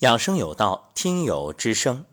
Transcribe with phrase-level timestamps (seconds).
[0.00, 2.04] 养生有道，听友之声，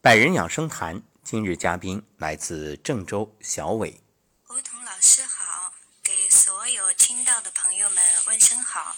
[0.00, 1.02] 百人养生谈。
[1.22, 4.00] 今日嘉宾来自郑州小伟。
[4.48, 8.96] 梧桐老师好，给所有听到的朋友们问声好。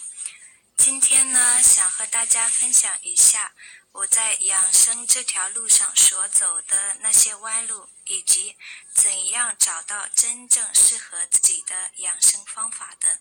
[0.77, 3.53] 今天呢，想和大家分享一下
[3.91, 8.55] 我在养生这条路上所走的那些弯路，以及
[8.93, 13.19] 怎样找到真正适合自己的养生方法的。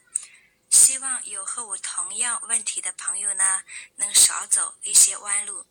[0.72, 3.62] 希望有和我同样问题的朋友呢，
[3.96, 5.66] 能少走一些弯路。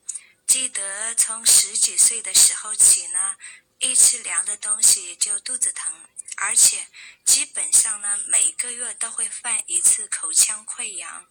[0.45, 3.35] 记得从十几岁的时候起呢，
[3.79, 5.91] 一吃凉的东西就肚子疼，
[6.37, 6.87] 而且
[7.25, 11.25] 基本上呢每个月都会犯一次口腔溃疡。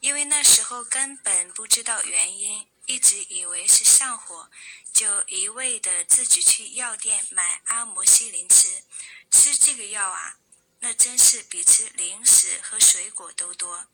[0.00, 4.50] 因为那时候根本不知道原因，一直以为是上火，
[4.92, 8.84] 就一味的自己去药店买阿莫西林吃。
[9.30, 10.36] 吃这个药啊。
[10.80, 13.86] 那真是比吃零食和水果都多。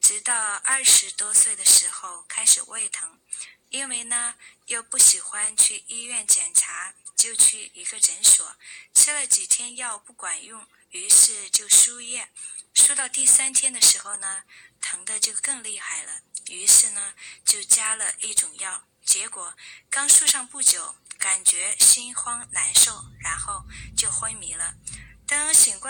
[0.00, 3.20] 直到二十多岁的时候开始胃疼，
[3.68, 4.34] 因为呢
[4.66, 8.56] 又不喜欢去医院检查，就去一个诊所
[8.94, 12.30] 吃了几天药不管用，于是就输液。
[12.74, 14.44] 输到第三天的时候呢，
[14.80, 18.84] 疼的就更厉害了，于是呢就加了一种药。
[19.04, 19.54] 结果
[19.90, 23.64] 刚输上不久，感觉心慌难受，然后
[23.96, 24.10] 就。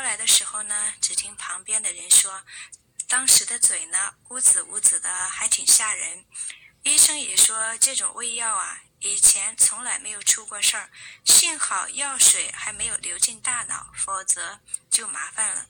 [0.01, 2.43] 过来的时候呢，只听旁边的人说，
[3.06, 6.25] 当时的嘴呢乌紫乌紫的，还挺吓人。
[6.84, 10.91] 医生也说这种胃药啊，以前从来没有出过事儿，
[11.27, 15.67] 幸好药水还没有流进大脑，否则就麻烦了。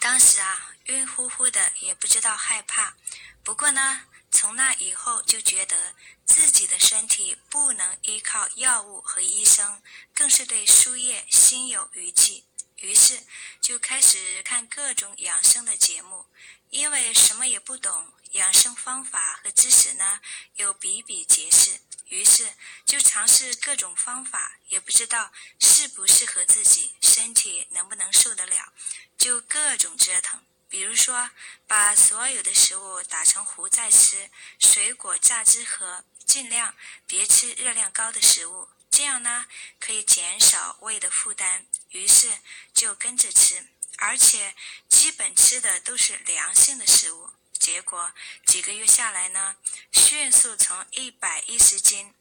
[0.00, 2.96] 当时啊，晕乎乎的，也不知道害怕。
[3.44, 9.82] 不过呢，从那以后就觉得自己的身体不能依靠药物和医生，
[10.14, 12.46] 更是对输液心有余悸。
[12.84, 13.18] 于是
[13.62, 16.26] 就开始看各种养生的节目，
[16.68, 20.20] 因为什么也不懂，养生方法和知识呢
[20.56, 21.80] 又比比皆是。
[22.08, 22.52] 于是
[22.84, 28.74] 就尝试各种方法，也不知道适不适合自己，身体能不能受得了，
[29.16, 30.44] 就各种折腾。
[30.68, 31.30] 比如说，
[31.66, 34.30] 把所有的食物打成糊再吃，
[34.60, 39.46] 水果榨汁喝，尽量别吃热量高的食物，这样呢
[39.80, 41.66] 可以减少胃的负担。
[41.88, 42.38] 于是
[42.72, 43.66] 就跟着吃，
[43.98, 44.54] 而且
[44.88, 47.30] 基本吃的都是凉性的食物。
[47.58, 48.12] 结果
[48.46, 49.56] 几个月下来呢，
[49.90, 52.14] 迅速从一百一十斤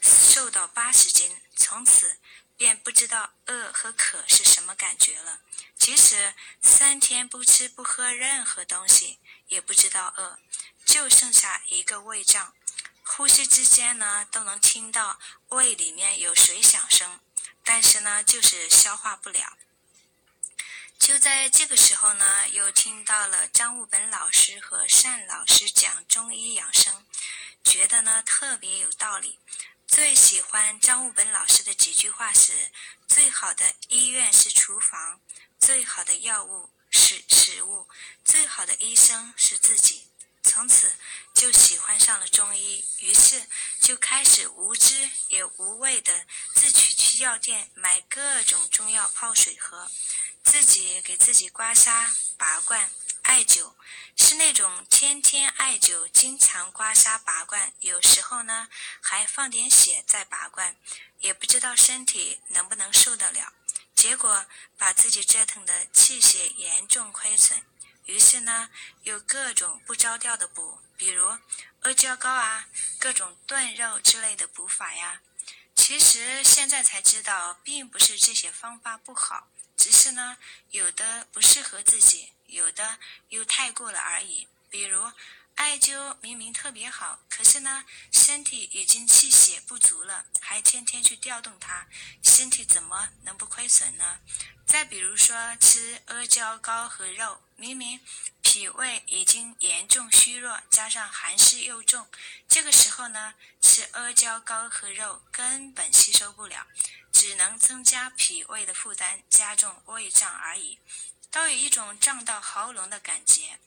[0.00, 2.16] 瘦到八十斤，从此
[2.56, 5.40] 便不知道饿和渴是什么感觉了。
[5.76, 9.18] 即使三天不吃不喝任何东西，
[9.48, 10.38] 也不知道饿，
[10.86, 12.54] 就剩下一个胃胀，
[13.16, 15.18] 呼吸之间呢都能听到
[15.48, 17.18] 胃里面有水响声，
[17.64, 19.56] 但是呢就是消化不了。
[20.98, 27.06] 就在这个时候呢，又听到了张悟本老师和单老师讲中医养生，
[27.64, 29.38] 觉得呢特别有道理。
[29.86, 32.70] 最喜欢张悟本老师的几句话是
[33.08, 35.20] ：“最好的医院是厨房，
[35.58, 37.88] 最好的药物是食物，
[38.22, 40.08] 最好的医生是自己。”
[40.56, 40.90] 从此
[41.34, 43.46] 就喜欢上了中医，于是
[43.78, 46.24] 就开始无知也无畏的
[46.54, 49.90] 自己去药店买各种中药泡水喝。
[50.42, 52.90] 自己给自己刮痧、拔罐、
[53.20, 53.74] 艾灸，
[54.16, 58.68] 是那种天天艾灸、经常刮痧、拔罐，有时候呢
[59.02, 60.74] 还放点血再拔罐，
[61.20, 63.52] 也不知道身体能不能受得了。
[63.94, 64.46] 结果
[64.78, 67.62] 把自己折腾的气血严重亏损，
[68.06, 68.70] 于是呢
[69.02, 71.38] 有各种不着调的补，比如
[71.82, 72.66] 阿胶糕啊、
[72.98, 75.20] 各种炖肉之类的补法呀。
[75.74, 79.48] 其实现在才知道，并不是这些方法不好。
[79.76, 80.38] 只是呢，
[80.70, 84.48] 有的不适合自己，有的又太过了而已。
[84.70, 85.12] 比如，
[85.54, 91.86] 艾灸明明特别好，可是呢，身体已经气血不足了，还天天去调动它，
[92.22, 94.18] 身体怎么能不亏损呢？
[94.66, 97.98] 再比如说，吃阿胶糕和肉，明明
[98.42, 102.06] 脾胃已经严重虚弱，加上寒湿又重，
[102.46, 103.32] 这个时候呢，
[103.62, 106.66] 吃阿胶糕和肉根本吸收不了。
[107.10, 110.78] 只能增加脾胃的负担，加重胃胀而已，
[111.30, 113.58] 都有一种胀到喉咙的感觉。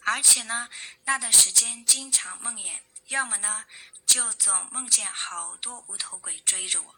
[0.00, 0.68] 而且呢，
[1.04, 3.64] 那段时间经常梦魇，要么呢
[4.04, 6.96] 就总梦见好多无头鬼追着我，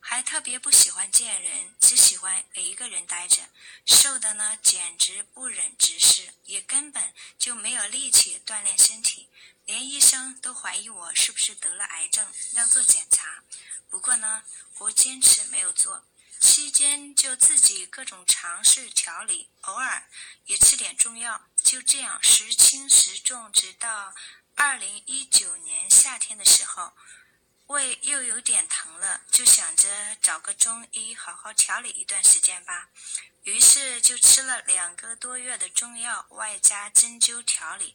[0.00, 3.48] 还特别不喜欢见人，只喜欢一个人待着，
[3.84, 9.28] 瘦的呢简直不忍直视，也根本就没有力气锻炼身体，
[9.66, 13.42] 连医生都怀疑我是不是得了癌症，让做检查。
[13.90, 14.44] 不过呢，
[14.78, 16.06] 我坚持没有做，
[16.40, 20.08] 期间就自己各种尝试调理，偶尔
[20.46, 24.14] 也吃点中药，就这样时轻时重，直到
[24.54, 26.92] 二零一九年夏天的时候，
[27.68, 32.88] 胃又有点疼了，就想着找个中医好好调理一段时间吧。
[33.42, 37.94] 于是就吃了两个多月的中药，外加针灸调理。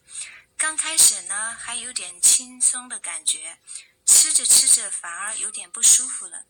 [0.57, 3.57] 刚开始呢，还有点轻松的感觉，
[4.05, 6.45] 吃着吃着反而有点不舒服了。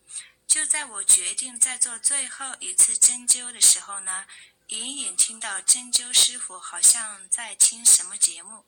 [0.46, 4.26] 就在我决定再做最后一次针灸的时候呢，
[4.68, 8.66] 隐隐听到针灸师傅好像在听什么节目，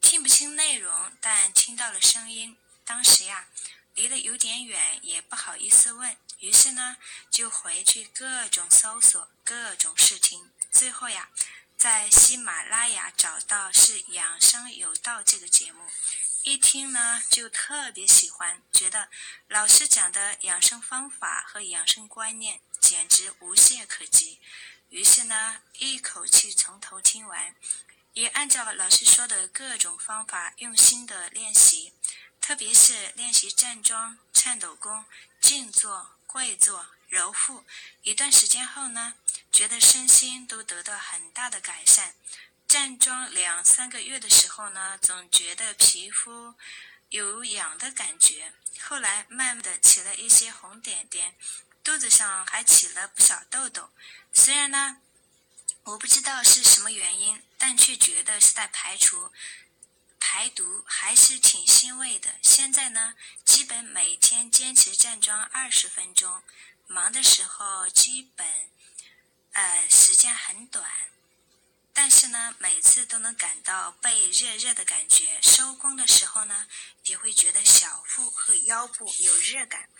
[0.00, 2.56] 听不清内容，但听到了声音。
[2.84, 3.48] 当时呀，
[3.94, 6.96] 离得有点远，也不好意思问，于是呢，
[7.30, 11.30] 就回去各种搜索，各种试听，最后呀。
[11.78, 15.90] 在喜马拉雅找到是《养生有道》这个节目，
[16.44, 19.08] 一听呢就特别喜欢，觉得
[19.48, 24.38] 老师讲的养生方法和养生观念简直无懈可击。
[24.90, 27.56] 于是呢，一口气从头听完，
[28.12, 31.92] 也按照老师说的各种方法用心的练习，
[32.42, 35.06] 特别是练习站桩、颤抖功、
[35.40, 37.64] 静坐、跪坐、揉腹。
[38.02, 39.14] 一段时间后呢。
[39.52, 42.14] 觉得身心都得到很大的改善。
[42.66, 46.54] 站桩两三个月的时候呢，总觉得皮肤
[47.10, 51.34] 有痒的感觉，后来慢慢的起了一些红点点，
[51.84, 53.90] 肚子上还起了不少痘痘。
[54.32, 54.96] 虽然呢，
[55.84, 59.30] 我不知道是什么原因，但却觉得是在排除
[60.34, 62.36] 排毒，还是挺欣慰的。
[62.40, 63.12] 现在呢，
[63.44, 66.42] 基本每天坚持站桩二十分钟，
[66.86, 68.70] 忙的时候基本。
[69.52, 70.90] 呃，时间很短，
[71.92, 75.38] 但是呢，每次都能感到背热热的感觉。
[75.42, 76.66] 收工的时候呢，
[77.04, 79.90] 也会觉得小腹和腰部有热感。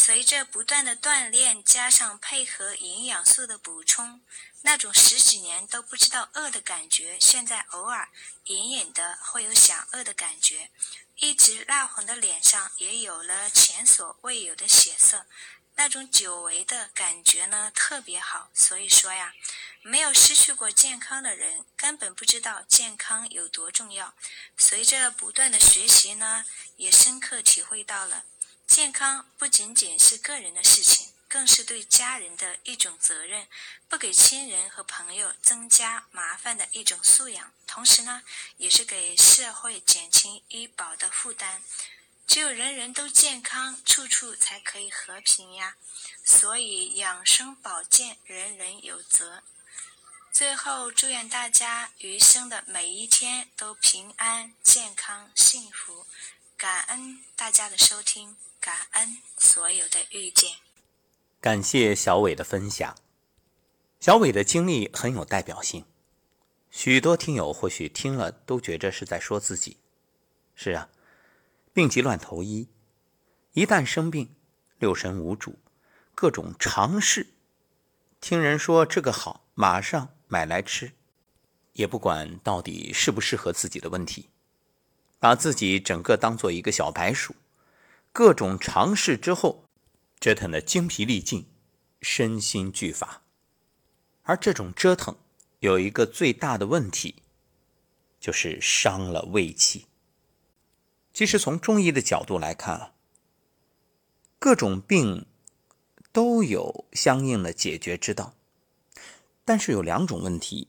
[0.00, 4.22] 随着不断的锻炼，加上配合营养素的补充，
[4.62, 8.08] 那种十几年都不知道饿的感觉，现在偶尔
[8.44, 10.70] 隐隐的会有想饿的感觉。
[11.16, 15.26] 一直蜡黄的脸上也有了前所未有的血色。
[15.74, 18.50] 那种久违的感觉呢，特别好。
[18.54, 19.34] 所以说呀，
[19.82, 24.14] 没有失去过健康的人，根本不知道健康有多重要。
[24.56, 26.44] 随着不断的学习呢，
[26.76, 28.24] 也深刻体会到了，
[28.68, 33.48] 健康不仅仅是个人的事情，更是对家人的一种责任，
[33.88, 37.50] 不给亲人和朋友增加麻烦的一种素养。
[37.66, 38.22] 同时呢，
[38.58, 41.62] 也是给社会减轻医保的负担。
[42.26, 45.76] 只有人人都健康，处处才可以和平呀。
[46.22, 49.42] 所以养生保健，人人有责。
[50.32, 56.06] 最后，祝愿大家余生的每一天都平安、健康、幸福。
[56.56, 60.52] 感恩大家的收听，感恩所有的遇见。
[61.40, 62.96] 感谢小伟的分享。
[64.00, 65.84] 小伟的经历很有代表性，
[66.70, 69.78] 许多听友或许听了都觉着是在说自己。
[70.54, 70.88] 是啊。
[71.72, 72.68] 病急乱投医，
[73.52, 74.34] 一旦生病，
[74.78, 75.58] 六神无主，
[76.14, 77.34] 各种尝试，
[78.20, 80.92] 听人说这个好，马上买来吃，
[81.72, 84.28] 也不管到底适不适合自己的问题，
[85.18, 87.34] 把自己整个当做一个小白鼠，
[88.12, 89.64] 各种尝试之后，
[90.20, 91.46] 折腾的精疲力尽，
[92.00, 93.22] 身心俱乏。
[94.22, 95.16] 而这种折腾
[95.60, 97.22] 有一个最大的问题，
[98.20, 99.86] 就是伤了胃气。
[101.14, 102.92] 其实从中医的角度来看啊，
[104.38, 105.26] 各种病
[106.12, 108.34] 都有相应的解决之道，
[109.48, 110.68] 但是有两种问题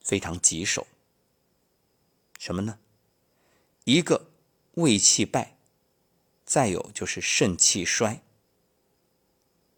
[0.00, 0.86] 非常棘手。
[2.38, 2.78] 什么呢？
[3.84, 4.28] 一个
[4.76, 5.58] 胃气败，
[6.46, 8.22] 再有就是肾气衰。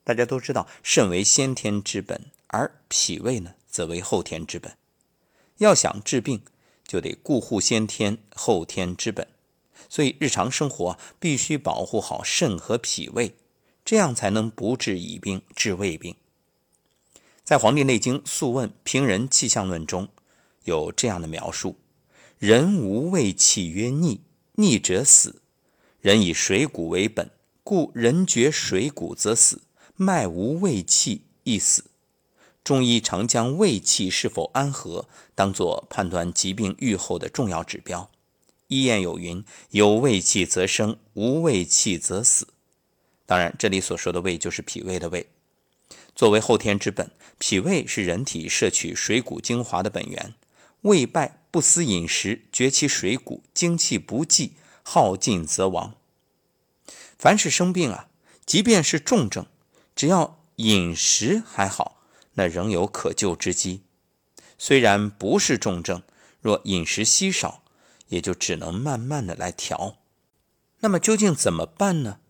[0.05, 4.79] 大家都知道，肾为先天之本，而脾胃呢则为后天之本。
[5.57, 6.41] 要想治病，
[6.87, 9.27] 就得顾护先天后天之本。
[9.89, 13.35] 所以，日常生活必须保护好肾和脾胃，
[13.85, 16.15] 这样才能不治已病治未病。
[17.47, 20.09] 在《黄帝内经·素问·平人气象论》中
[20.65, 21.77] 有这样的描述
[22.41, 24.21] ：“人无胃气曰逆，
[24.57, 25.41] 逆者死。
[26.01, 27.31] 人以水谷为本，
[27.63, 29.63] 故人绝水谷则死。
[29.95, 31.85] 脉无胃气亦死。”
[32.65, 38.11] 中医常将胃气是否安和当作判断疾病愈后的重要指标。
[38.67, 42.49] 医谚有云：“有胃气则生，无胃气则死。”
[43.25, 45.29] 当然，这里所说的胃就是脾胃的胃。
[46.17, 50.35] 作为后天之本，脾胃是人体摄取水谷精华的本源。
[50.81, 55.95] 胃败不思饮食，绝其水谷，精气不济，耗尽则亡。
[57.19, 58.09] 凡是生病啊，
[58.47, 59.47] 即便是重症，
[59.95, 62.01] 只要饮食还好，
[62.35, 63.83] 那仍有可救之机。
[64.57, 66.03] 虽然不是重症，
[66.41, 67.63] 若饮食稀少，
[68.09, 69.99] 也就只能慢慢的来调。
[70.81, 72.21] 那么究竟怎么办呢？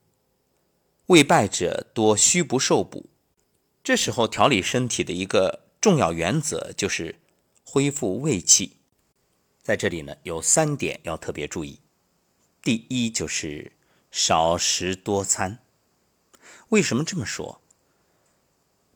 [1.07, 3.11] 胃败者多虚不受补，
[3.87, 7.21] 这时候调理身体的一个重要原则就是
[7.65, 8.79] 恢复胃气。
[9.63, 11.79] 在这里呢，有三点要特别注意。
[12.61, 13.71] 第一就是
[14.11, 15.61] 少食多餐。
[16.71, 17.61] 为什么这么说？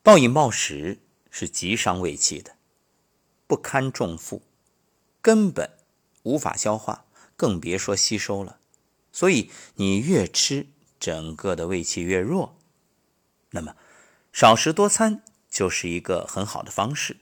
[0.03, 2.57] 暴饮暴食是极伤胃气的，
[3.47, 4.41] 不堪重负，
[5.21, 5.71] 根本
[6.23, 7.05] 无法消化，
[7.37, 8.59] 更别说吸收了。
[9.13, 10.67] 所以你越吃。
[10.99, 12.59] 整个的胃气越弱，
[13.51, 13.75] 那么
[14.31, 17.17] 少食多餐就是一个很好的方式。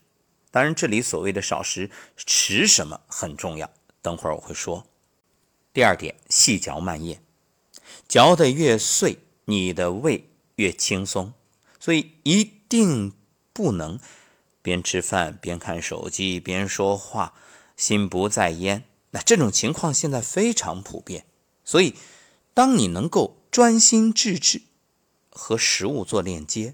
[0.51, 4.87] 当然，这里所谓的少食吃什么很重要，等会儿我会说。
[5.71, 7.21] 第二点，细嚼慢咽，
[8.07, 11.33] 嚼得越碎，你的胃越轻松。
[11.79, 13.13] 所以一定
[13.53, 13.99] 不能
[14.61, 17.33] 边吃饭边看手机边说话，
[17.77, 18.83] 心不在焉。
[19.11, 21.25] 那这种情况现在非常普遍。
[21.63, 21.95] 所以，
[22.53, 24.63] 当你能够专心致志
[25.29, 26.73] 和食物做链接，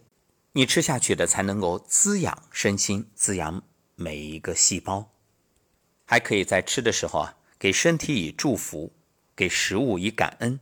[0.58, 3.62] 你吃下去的才能够滋养身心，滋养
[3.96, 5.12] 每一个细胞。
[6.06, 8.94] 还可以在吃的时候啊，给身体以祝福，
[9.36, 10.62] 给食物以感恩。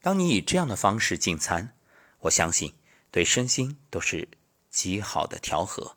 [0.00, 1.74] 当你以这样的方式进餐，
[2.20, 2.74] 我相信
[3.10, 4.28] 对身心都是
[4.70, 5.96] 极好的调和。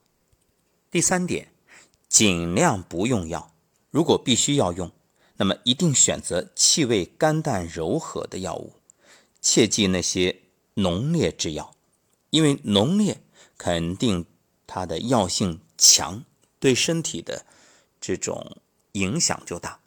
[0.89, 1.49] 第三点，
[2.09, 3.53] 尽量不用药，
[3.91, 4.91] 如果必须要用，
[5.37, 8.73] 那么一定选择气味甘淡柔和的药物。
[9.41, 10.41] 切忌那些
[10.73, 11.74] 浓烈之药，
[12.35, 13.21] 因为浓烈
[13.57, 14.25] 肯定
[14.67, 16.25] 它的药性强，
[16.59, 17.45] 对身体的
[18.01, 18.57] 这种
[18.91, 19.79] 影响就大。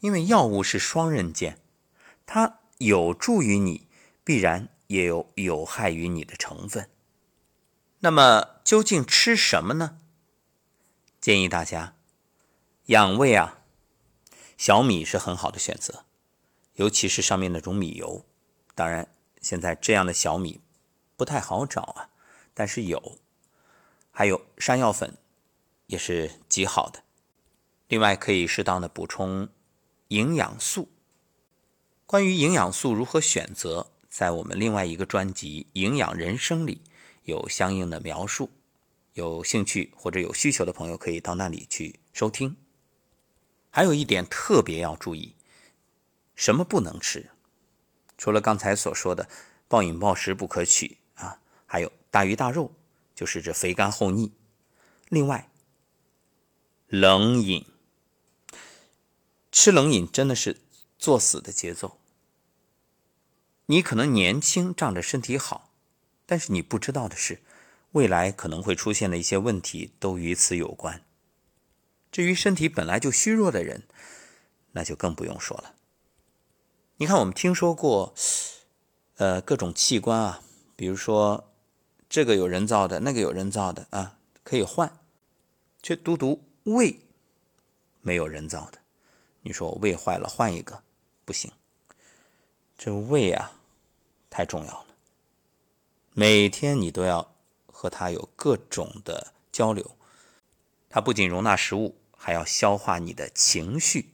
[0.00, 1.60] 因为药物是双刃剑，
[2.26, 3.86] 它有助于你，
[4.24, 6.90] 必然也有有害于你的成分。
[8.00, 10.00] 那么究竟吃什么呢？
[11.20, 11.94] 建议大家
[12.86, 13.60] 养胃啊，
[14.58, 16.04] 小米是很好的选择，
[16.74, 18.26] 尤其是上面那种米油。
[18.74, 20.60] 当然，现在这样的小米
[21.20, 22.08] 不太好找啊，
[22.54, 23.18] 但是有，
[24.10, 25.18] 还有山药粉
[25.84, 27.02] 也是极好的。
[27.88, 29.50] 另外，可以适当的补充
[30.08, 30.88] 营养素。
[32.06, 36.80] 关于营养素如何选择，在我们另外一个专辑《营养人生》里
[37.24, 38.48] 有相应的描述。
[39.12, 42.56] 有兴趣或者有需求的朋友可以到那里去收听。
[43.68, 45.36] 还有一点特别要注意，
[46.34, 47.28] 什么不能吃？
[48.16, 49.28] 除了刚才所说的
[49.68, 50.96] 暴饮暴食不可取，
[51.72, 52.72] 还有大鱼大肉，
[53.14, 54.32] 就是这肥甘厚腻。
[55.08, 55.48] 另外，
[56.88, 57.64] 冷饮，
[59.52, 60.62] 吃冷饮真的是
[60.98, 62.00] 作死的节奏。
[63.66, 65.72] 你可能年轻，仗着身体好，
[66.26, 67.40] 但是你不知道的是，
[67.92, 71.04] 未来可能会出现的一些问题都与此有关。
[72.10, 73.84] 至于身体本来就虚弱的人，
[74.72, 75.76] 那就更不用说了。
[76.96, 78.12] 你看，我们听说过，
[79.18, 80.42] 呃，各种器官啊，
[80.74, 81.49] 比如说
[82.10, 84.98] 这个有人造的，那个有人造的啊，可以换，
[85.82, 87.00] 却独独胃
[88.02, 88.80] 没有人造的。
[89.42, 90.82] 你说我胃坏了换一个
[91.24, 91.52] 不行，
[92.76, 93.52] 这胃啊
[94.28, 94.86] 太重要了，
[96.12, 97.32] 每天你都要
[97.66, 99.96] 和它有各种的交流，
[100.88, 104.10] 它不仅容纳食物，还要消化你的情绪，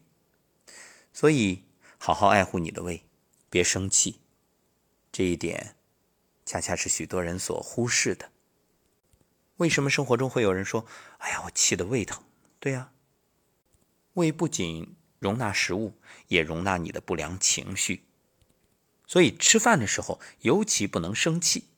[1.13, 1.63] 所以。
[1.99, 3.03] 好好爱护你的胃，
[3.51, 4.21] 别生气。
[5.11, 5.75] 这一点，
[6.47, 8.31] 恰恰是许多人所忽视的。
[9.57, 10.87] 为什么生活中会有人说
[11.19, 12.23] ：“哎呀，我气得胃疼？”
[12.61, 12.93] 对呀，
[14.15, 15.93] 胃不仅容纳食物，
[16.29, 18.05] 也容纳你的不良情绪。
[19.07, 21.69] 所以吃饭的时候尤其不能生气。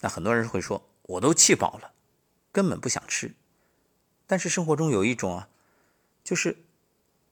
[0.00, 1.92] 那很多人会说：“我都气饱了，
[2.50, 3.34] 根本不想吃。”
[4.26, 5.48] 但是生活中有一种啊，
[6.22, 6.64] 就是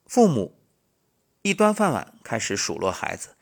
[0.07, 0.57] 父母。
[1.43, 3.35] 一端饭碗开始数落孩子，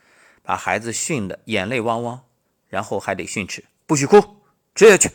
[0.42, 2.24] 把孩子训得眼泪汪汪，
[2.68, 4.42] 然后还得训斥：“不许哭，
[4.74, 5.10] 吃下去。”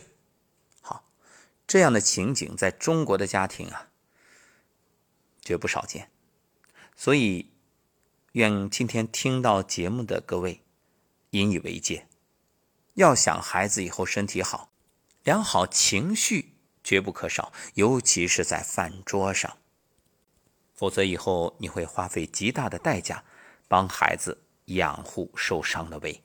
[0.82, 1.04] 好，
[1.66, 3.88] 这样的情景在中国的家庭啊，
[5.40, 6.10] 绝不少见。
[6.96, 7.50] 所以，
[8.32, 10.62] 愿今天听到节目的各位
[11.30, 12.08] 引以为戒。
[12.94, 14.70] 要想孩子以后身体好，
[15.22, 19.56] 良好情绪绝不可少，尤其是在饭桌上。
[20.74, 23.24] 否则，以后你会花费极大的代价，
[23.68, 26.23] 帮孩子养护受伤的胃。